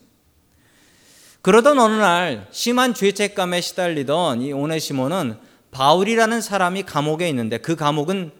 그러던 1.42 1.78
어느 1.78 1.94
날 1.94 2.48
심한 2.50 2.92
죄책감에 2.92 3.60
시달리던 3.60 4.40
이 4.40 4.52
오네시모는 4.52 5.38
바울이라는 5.70 6.40
사람이 6.40 6.82
감옥에 6.82 7.28
있는데 7.28 7.58
그 7.58 7.76
감옥은 7.76 8.32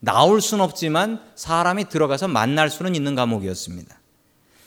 나올 0.00 0.42
수는 0.42 0.62
없지만 0.62 1.22
사람이 1.36 1.88
들어가서 1.88 2.28
만날 2.28 2.68
수는 2.68 2.94
있는 2.94 3.14
감옥이었습니다. 3.14 3.99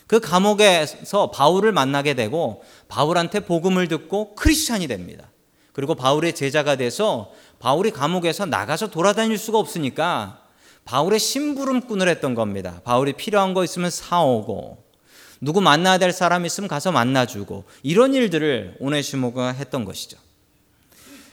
그 0.07 0.19
감옥에서 0.19 1.31
바울을 1.31 1.71
만나게 1.71 2.13
되고 2.13 2.63
바울한테 2.87 3.41
복음을 3.41 3.87
듣고 3.87 4.35
크리스찬이 4.35 4.87
됩니다. 4.87 5.29
그리고 5.71 5.95
바울의 5.95 6.35
제자가 6.35 6.75
돼서 6.75 7.31
바울이 7.59 7.91
감옥에서 7.91 8.45
나가서 8.45 8.89
돌아다닐 8.89 9.37
수가 9.37 9.57
없으니까 9.57 10.41
바울의 10.85 11.19
심부름꾼을 11.19 12.07
했던 12.09 12.35
겁니다. 12.35 12.81
바울이 12.83 13.13
필요한 13.13 13.53
거 13.53 13.63
있으면 13.63 13.89
사오고 13.89 14.83
누구 15.41 15.61
만나야 15.61 15.97
될 15.97 16.11
사람 16.11 16.45
있으면 16.45 16.67
가서 16.67 16.91
만나주고 16.91 17.65
이런 17.81 18.13
일들을 18.13 18.77
오네시모가 18.79 19.53
했던 19.53 19.85
것이죠. 19.85 20.17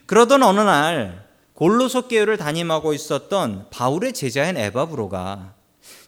그러던 0.07 0.43
어느 0.43 0.61
날 0.61 1.29
골로소 1.55 2.09
교회를 2.09 2.37
담임하고 2.37 2.95
있었던 2.95 3.67
바울의 3.71 4.15
제자인 4.15 4.57
에바브로가 4.57 5.55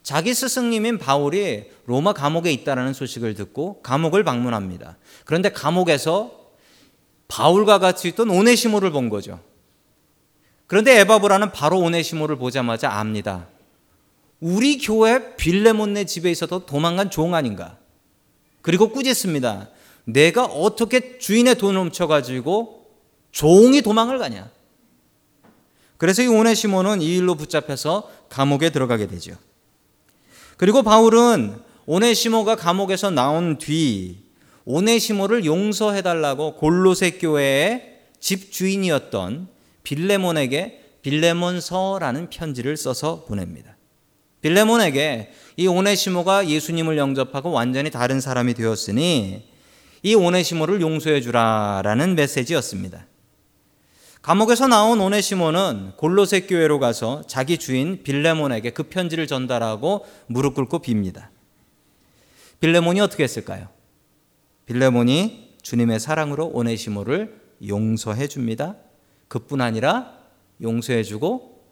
자기 0.02 0.34
스승님인 0.34 0.98
바울이 0.98 1.70
로마 1.86 2.12
감옥에 2.12 2.52
있다라는 2.52 2.92
소식을 2.92 3.34
듣고 3.34 3.80
감옥을 3.82 4.24
방문합니다. 4.24 4.96
그런데 5.24 5.50
감옥에서 5.50 6.42
바울과 7.28 7.78
같이 7.78 8.08
있던 8.08 8.30
오네시모를 8.30 8.90
본 8.90 9.08
거죠. 9.08 9.40
그런데 10.66 10.98
에바브라는 11.00 11.52
바로 11.52 11.78
오네시모를 11.80 12.36
보자마자 12.36 12.92
압니다. 12.92 13.46
우리 14.40 14.78
교회 14.78 15.36
빌레몬네 15.36 16.04
집에 16.04 16.30
있어도 16.30 16.66
도망간 16.66 17.10
종 17.10 17.34
아닌가? 17.34 17.78
그리고 18.60 18.88
꾸짖습니다. 18.88 19.68
내가 20.04 20.44
어떻게 20.44 21.18
주인의 21.18 21.56
돈을 21.56 21.80
훔쳐가지고 21.80 22.86
종이 23.30 23.82
도망을 23.82 24.18
가냐? 24.18 24.50
그래서 25.96 26.22
이 26.22 26.26
오네시모는 26.26 27.00
이 27.02 27.16
일로 27.16 27.36
붙잡혀서 27.36 28.10
감옥에 28.28 28.70
들어가게 28.70 29.06
되죠. 29.06 29.36
그리고 30.62 30.84
바울은 30.84 31.56
오네시모가 31.86 32.54
감옥에서 32.54 33.10
나온 33.10 33.58
뒤 33.58 34.18
오네시모를 34.64 35.44
용서해달라고 35.44 36.54
골로새 36.54 37.18
교회의 37.18 37.98
집 38.20 38.52
주인이었던 38.52 39.48
빌레몬에게 39.82 40.98
빌레몬서라는 41.02 42.30
편지를 42.30 42.76
써서 42.76 43.24
보냅니다. 43.24 43.76
빌레몬에게 44.42 45.32
이 45.56 45.66
오네시모가 45.66 46.48
예수님을 46.48 46.96
영접하고 46.96 47.50
완전히 47.50 47.90
다른 47.90 48.20
사람이 48.20 48.54
되었으니 48.54 49.42
이 50.04 50.14
오네시모를 50.14 50.80
용서해 50.80 51.22
주라라는 51.22 52.14
메시지였습니다. 52.14 53.06
감옥에서 54.22 54.68
나온 54.68 55.00
오네시모는 55.00 55.94
골로새 55.96 56.42
교회로 56.42 56.78
가서 56.78 57.22
자기 57.26 57.58
주인 57.58 58.04
빌레몬에게 58.04 58.70
그 58.70 58.84
편지를 58.84 59.26
전달하고 59.26 60.06
무릎 60.28 60.54
꿇고 60.54 60.78
빕니다. 60.78 61.28
빌레몬이 62.60 63.00
어떻게 63.00 63.24
했을까요? 63.24 63.68
빌레몬이 64.66 65.56
주님의 65.62 65.98
사랑으로 65.98 66.46
오네시모를 66.46 67.40
용서해 67.66 68.28
줍니다. 68.28 68.76
그뿐 69.26 69.60
아니라 69.60 70.16
용서해 70.60 71.02
주고 71.02 71.64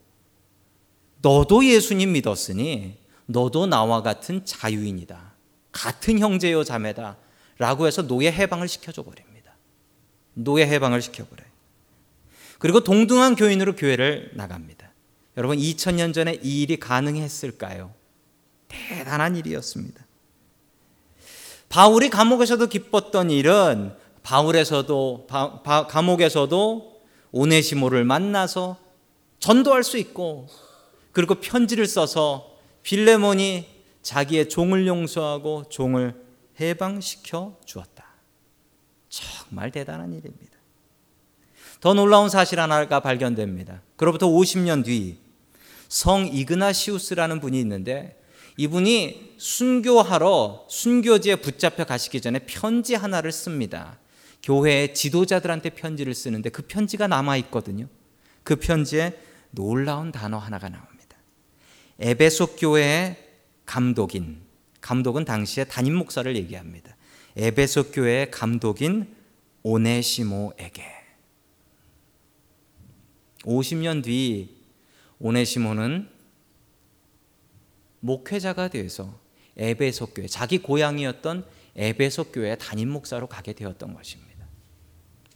너도 1.22 1.64
예수님 1.64 2.12
믿었으니 2.12 2.96
너도 3.26 3.66
나와 3.66 4.02
같은 4.02 4.44
자유인이다. 4.44 5.34
같은 5.70 6.18
형제요 6.18 6.64
자매다. 6.64 7.16
라고 7.58 7.86
해서 7.86 8.02
노예 8.02 8.32
해방을 8.32 8.66
시켜줘 8.66 9.04
버립니다. 9.04 9.54
노예 10.34 10.66
해방을 10.66 11.00
시켜버려요. 11.00 11.49
그리고 12.60 12.80
동등한 12.80 13.36
교인으로 13.36 13.74
교회를 13.74 14.32
나갑니다. 14.34 14.92
여러분 15.38 15.56
2000년 15.56 16.12
전에 16.12 16.38
이 16.42 16.62
일이 16.62 16.78
가능했을까요? 16.78 17.92
대단한 18.68 19.34
일이었습니다. 19.34 20.06
바울이 21.70 22.10
감옥에서도 22.10 22.66
기뻤던 22.66 23.30
일은 23.30 23.96
바울에서도 24.22 25.26
바, 25.26 25.62
바, 25.62 25.86
감옥에서도 25.86 27.02
오네시모를 27.32 28.04
만나서 28.04 28.76
전도할 29.38 29.82
수 29.82 29.96
있고 29.96 30.46
그리고 31.12 31.36
편지를 31.36 31.86
써서 31.86 32.58
빌레몬이 32.82 33.66
자기의 34.02 34.50
종을 34.50 34.86
용서하고 34.86 35.70
종을 35.70 36.14
해방시켜 36.60 37.58
주었다. 37.64 38.04
정말 39.08 39.70
대단한 39.70 40.12
일입니다. 40.12 40.49
더 41.80 41.94
놀라운 41.94 42.28
사실 42.28 42.60
하나가 42.60 43.00
발견됩니다. 43.00 43.82
그로부터 43.96 44.28
50년 44.28 44.84
뒤 44.84 45.30
성 45.90 46.28
이그나시우스라는 46.32 47.40
분이 47.40 47.58
있는데 47.60 48.16
이분이 48.56 49.34
순교하러 49.38 50.66
순교지에 50.68 51.36
붙잡혀 51.36 51.84
가시기 51.84 52.20
전에 52.20 52.38
편지 52.46 52.94
하나를 52.94 53.32
씁니다. 53.32 53.98
교회의 54.42 54.94
지도자들한테 54.94 55.70
편지를 55.70 56.14
쓰는데 56.14 56.48
그 56.50 56.62
편지가 56.62 57.08
남아 57.08 57.36
있거든요. 57.38 57.88
그 58.44 58.56
편지에 58.56 59.18
놀라운 59.50 60.12
단어 60.12 60.38
하나가 60.38 60.68
나옵니다. 60.68 61.16
에베소 61.98 62.54
교회의 62.56 63.16
감독인 63.66 64.42
감독은 64.80 65.24
당시에 65.24 65.64
담임 65.64 65.96
목사를 65.96 66.34
얘기합니다. 66.36 66.96
에베소 67.36 67.90
교회의 67.90 68.30
감독인 68.30 69.12
오네시모에게 69.64 70.99
50년 73.44 74.02
뒤 74.02 74.56
오네시모는 75.18 76.08
목회자가 78.00 78.68
되어서 78.68 79.18
에베소 79.56 80.06
교회 80.06 80.26
자기 80.26 80.58
고향이었던 80.58 81.44
에베소 81.76 82.24
교회 82.24 82.56
담임 82.56 82.90
목사로 82.90 83.26
가게 83.26 83.52
되었던 83.52 83.94
것입니다. 83.94 84.46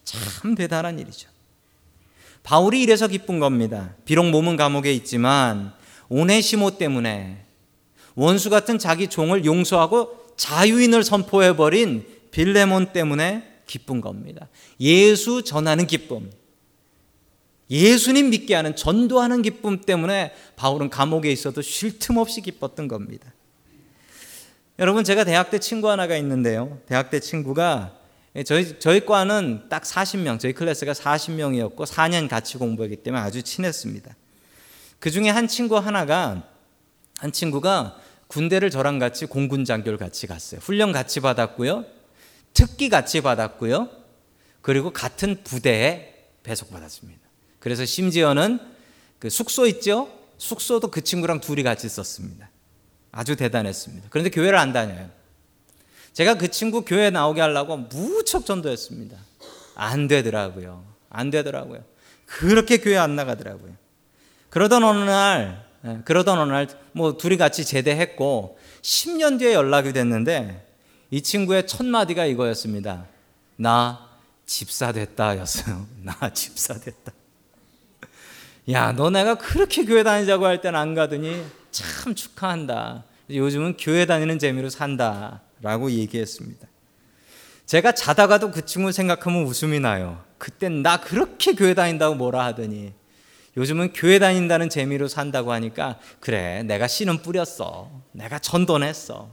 참 0.04 0.54
대단한 0.54 0.98
일이죠. 0.98 1.28
바울이 2.42 2.82
이래서 2.82 3.08
기쁜 3.08 3.38
겁니다. 3.38 3.94
비록 4.04 4.28
몸은 4.30 4.56
감옥에 4.56 4.92
있지만 4.92 5.72
오네시모 6.08 6.78
때문에 6.78 7.44
원수 8.14 8.50
같은 8.50 8.78
자기 8.78 9.08
종을 9.08 9.44
용서하고 9.44 10.34
자유인을 10.36 11.04
선포해 11.04 11.56
버린 11.56 12.06
빌레몬 12.30 12.92
때문에 12.92 13.60
기쁜 13.66 14.00
겁니다. 14.00 14.48
예수 14.80 15.42
전하는 15.42 15.86
기쁨. 15.86 16.30
예수님 17.74 18.30
믿게 18.30 18.54
하는 18.54 18.76
전도하는 18.76 19.42
기쁨 19.42 19.80
때문에 19.80 20.32
바울은 20.54 20.90
감옥에 20.90 21.32
있어도 21.32 21.60
쉴 21.60 21.98
틈 21.98 22.18
없이 22.18 22.40
기뻤던 22.40 22.86
겁니다. 22.86 23.32
여러분 24.78 25.02
제가 25.02 25.24
대학 25.24 25.50
때 25.50 25.58
친구 25.58 25.90
하나가 25.90 26.16
있는데요. 26.16 26.78
대학 26.86 27.10
때 27.10 27.18
친구가 27.18 27.96
저희 28.44 28.78
저희 28.78 29.04
과는 29.04 29.68
딱 29.68 29.82
40명, 29.82 30.38
저희 30.38 30.52
클래스가 30.52 30.92
40명이었고 30.92 31.84
4년 31.86 32.28
같이 32.28 32.58
공부했기 32.58 32.96
때문에 32.96 33.22
아주 33.22 33.42
친했습니다. 33.42 34.14
그 35.00 35.10
중에 35.10 35.28
한 35.28 35.48
친구 35.48 35.76
하나가 35.76 36.48
한 37.18 37.32
친구가 37.32 37.98
군대를 38.28 38.70
저랑 38.70 38.98
같이 38.98 39.26
공군 39.26 39.64
장교를 39.64 39.98
같이 39.98 40.26
갔어요. 40.26 40.60
훈련 40.62 40.92
같이 40.92 41.20
받았고요. 41.20 41.84
특기 42.52 42.88
같이 42.88 43.20
받았고요. 43.20 43.88
그리고 44.62 44.92
같은 44.92 45.42
부대에 45.42 46.14
배속받았습니다. 46.42 47.23
그래서 47.64 47.86
심지어는 47.86 48.58
그 49.18 49.30
숙소 49.30 49.66
있죠? 49.68 50.12
숙소도 50.36 50.90
그 50.90 51.02
친구랑 51.02 51.40
둘이 51.40 51.62
같이 51.62 51.88
썼습니다. 51.88 52.50
아주 53.10 53.36
대단했습니다. 53.36 54.08
그런데 54.10 54.28
교회를 54.28 54.58
안 54.58 54.74
다녀요. 54.74 55.08
제가 56.12 56.34
그 56.34 56.48
친구 56.50 56.84
교회 56.84 57.08
나오게 57.08 57.40
하려고 57.40 57.78
무척 57.78 58.44
전도했습니다. 58.44 59.16
안 59.76 60.08
되더라고요. 60.08 60.84
안 61.08 61.30
되더라고요. 61.30 61.82
그렇게 62.26 62.76
교회 62.76 62.98
안 62.98 63.16
나가더라고요. 63.16 63.72
그러던 64.50 64.84
어느 64.84 65.02
날, 65.08 65.66
예, 65.86 66.00
그러던 66.04 66.38
어느 66.38 66.52
날, 66.52 66.68
뭐 66.92 67.16
둘이 67.16 67.38
같이 67.38 67.64
제대했고, 67.64 68.58
10년 68.82 69.38
뒤에 69.38 69.54
연락이 69.54 69.94
됐는데, 69.94 70.70
이 71.10 71.22
친구의 71.22 71.66
첫 71.66 71.86
마디가 71.86 72.26
이거였습니다. 72.26 73.06
나 73.56 74.06
집사 74.44 74.92
됐다 74.92 75.38
였어요. 75.38 75.86
나 76.04 76.30
집사 76.34 76.74
됐다. 76.74 77.12
야, 78.70 78.92
너 78.92 79.10
내가 79.10 79.34
그렇게 79.34 79.84
교회 79.84 80.02
다니자고 80.02 80.46
할땐안 80.46 80.94
가더니 80.94 81.44
참 81.70 82.14
축하한다. 82.14 83.04
요즘은 83.30 83.76
교회 83.78 84.06
다니는 84.06 84.38
재미로 84.38 84.70
산다. 84.70 85.42
라고 85.60 85.90
얘기했습니다. 85.90 86.68
제가 87.66 87.92
자다가도 87.92 88.50
그 88.50 88.64
친구 88.66 88.92
생각하면 88.92 89.44
웃음이 89.44 89.80
나요. 89.80 90.22
그땐 90.38 90.82
나 90.82 90.98
그렇게 90.98 91.54
교회 91.54 91.74
다닌다고 91.74 92.14
뭐라 92.14 92.44
하더니 92.44 92.92
요즘은 93.56 93.92
교회 93.92 94.18
다닌다는 94.18 94.68
재미로 94.68 95.08
산다고 95.08 95.52
하니까 95.52 95.98
그래, 96.20 96.62
내가 96.64 96.86
씨는 96.86 97.22
뿌렸어. 97.22 97.90
내가 98.12 98.38
전도했어. 98.38 99.30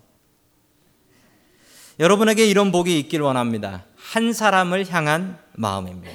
여러분에게 2.00 2.46
이런 2.46 2.72
복이 2.72 2.98
있길 3.00 3.22
원합니다. 3.22 3.86
한 3.96 4.34
사람을 4.34 4.90
향한 4.90 5.38
마음입니다. 5.54 6.14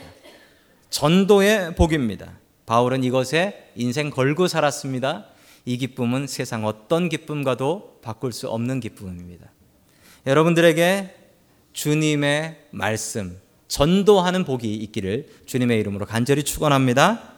전도의 0.91 1.75
복입니다. 1.77 2.33
바울은 2.67 3.05
이것에 3.05 3.71
인생 3.77 4.11
걸고 4.11 4.49
살았습니다. 4.49 5.27
이 5.65 5.79
기쁨은 5.79 6.27
세상 6.27 6.65
어떤 6.65 7.09
기쁨과도 7.09 8.01
바꿀 8.03 8.33
수 8.33 8.49
없는 8.49 8.81
기쁨입니다. 8.81 9.51
여러분들에게 10.27 11.15
주님의 11.73 12.67
말씀, 12.71 13.39
전도하는 13.69 14.45
복이 14.45 14.75
있기를 14.75 15.29
주님의 15.47 15.79
이름으로 15.81 16.07
간절히 16.07 16.43
축원합니다. 16.43 17.36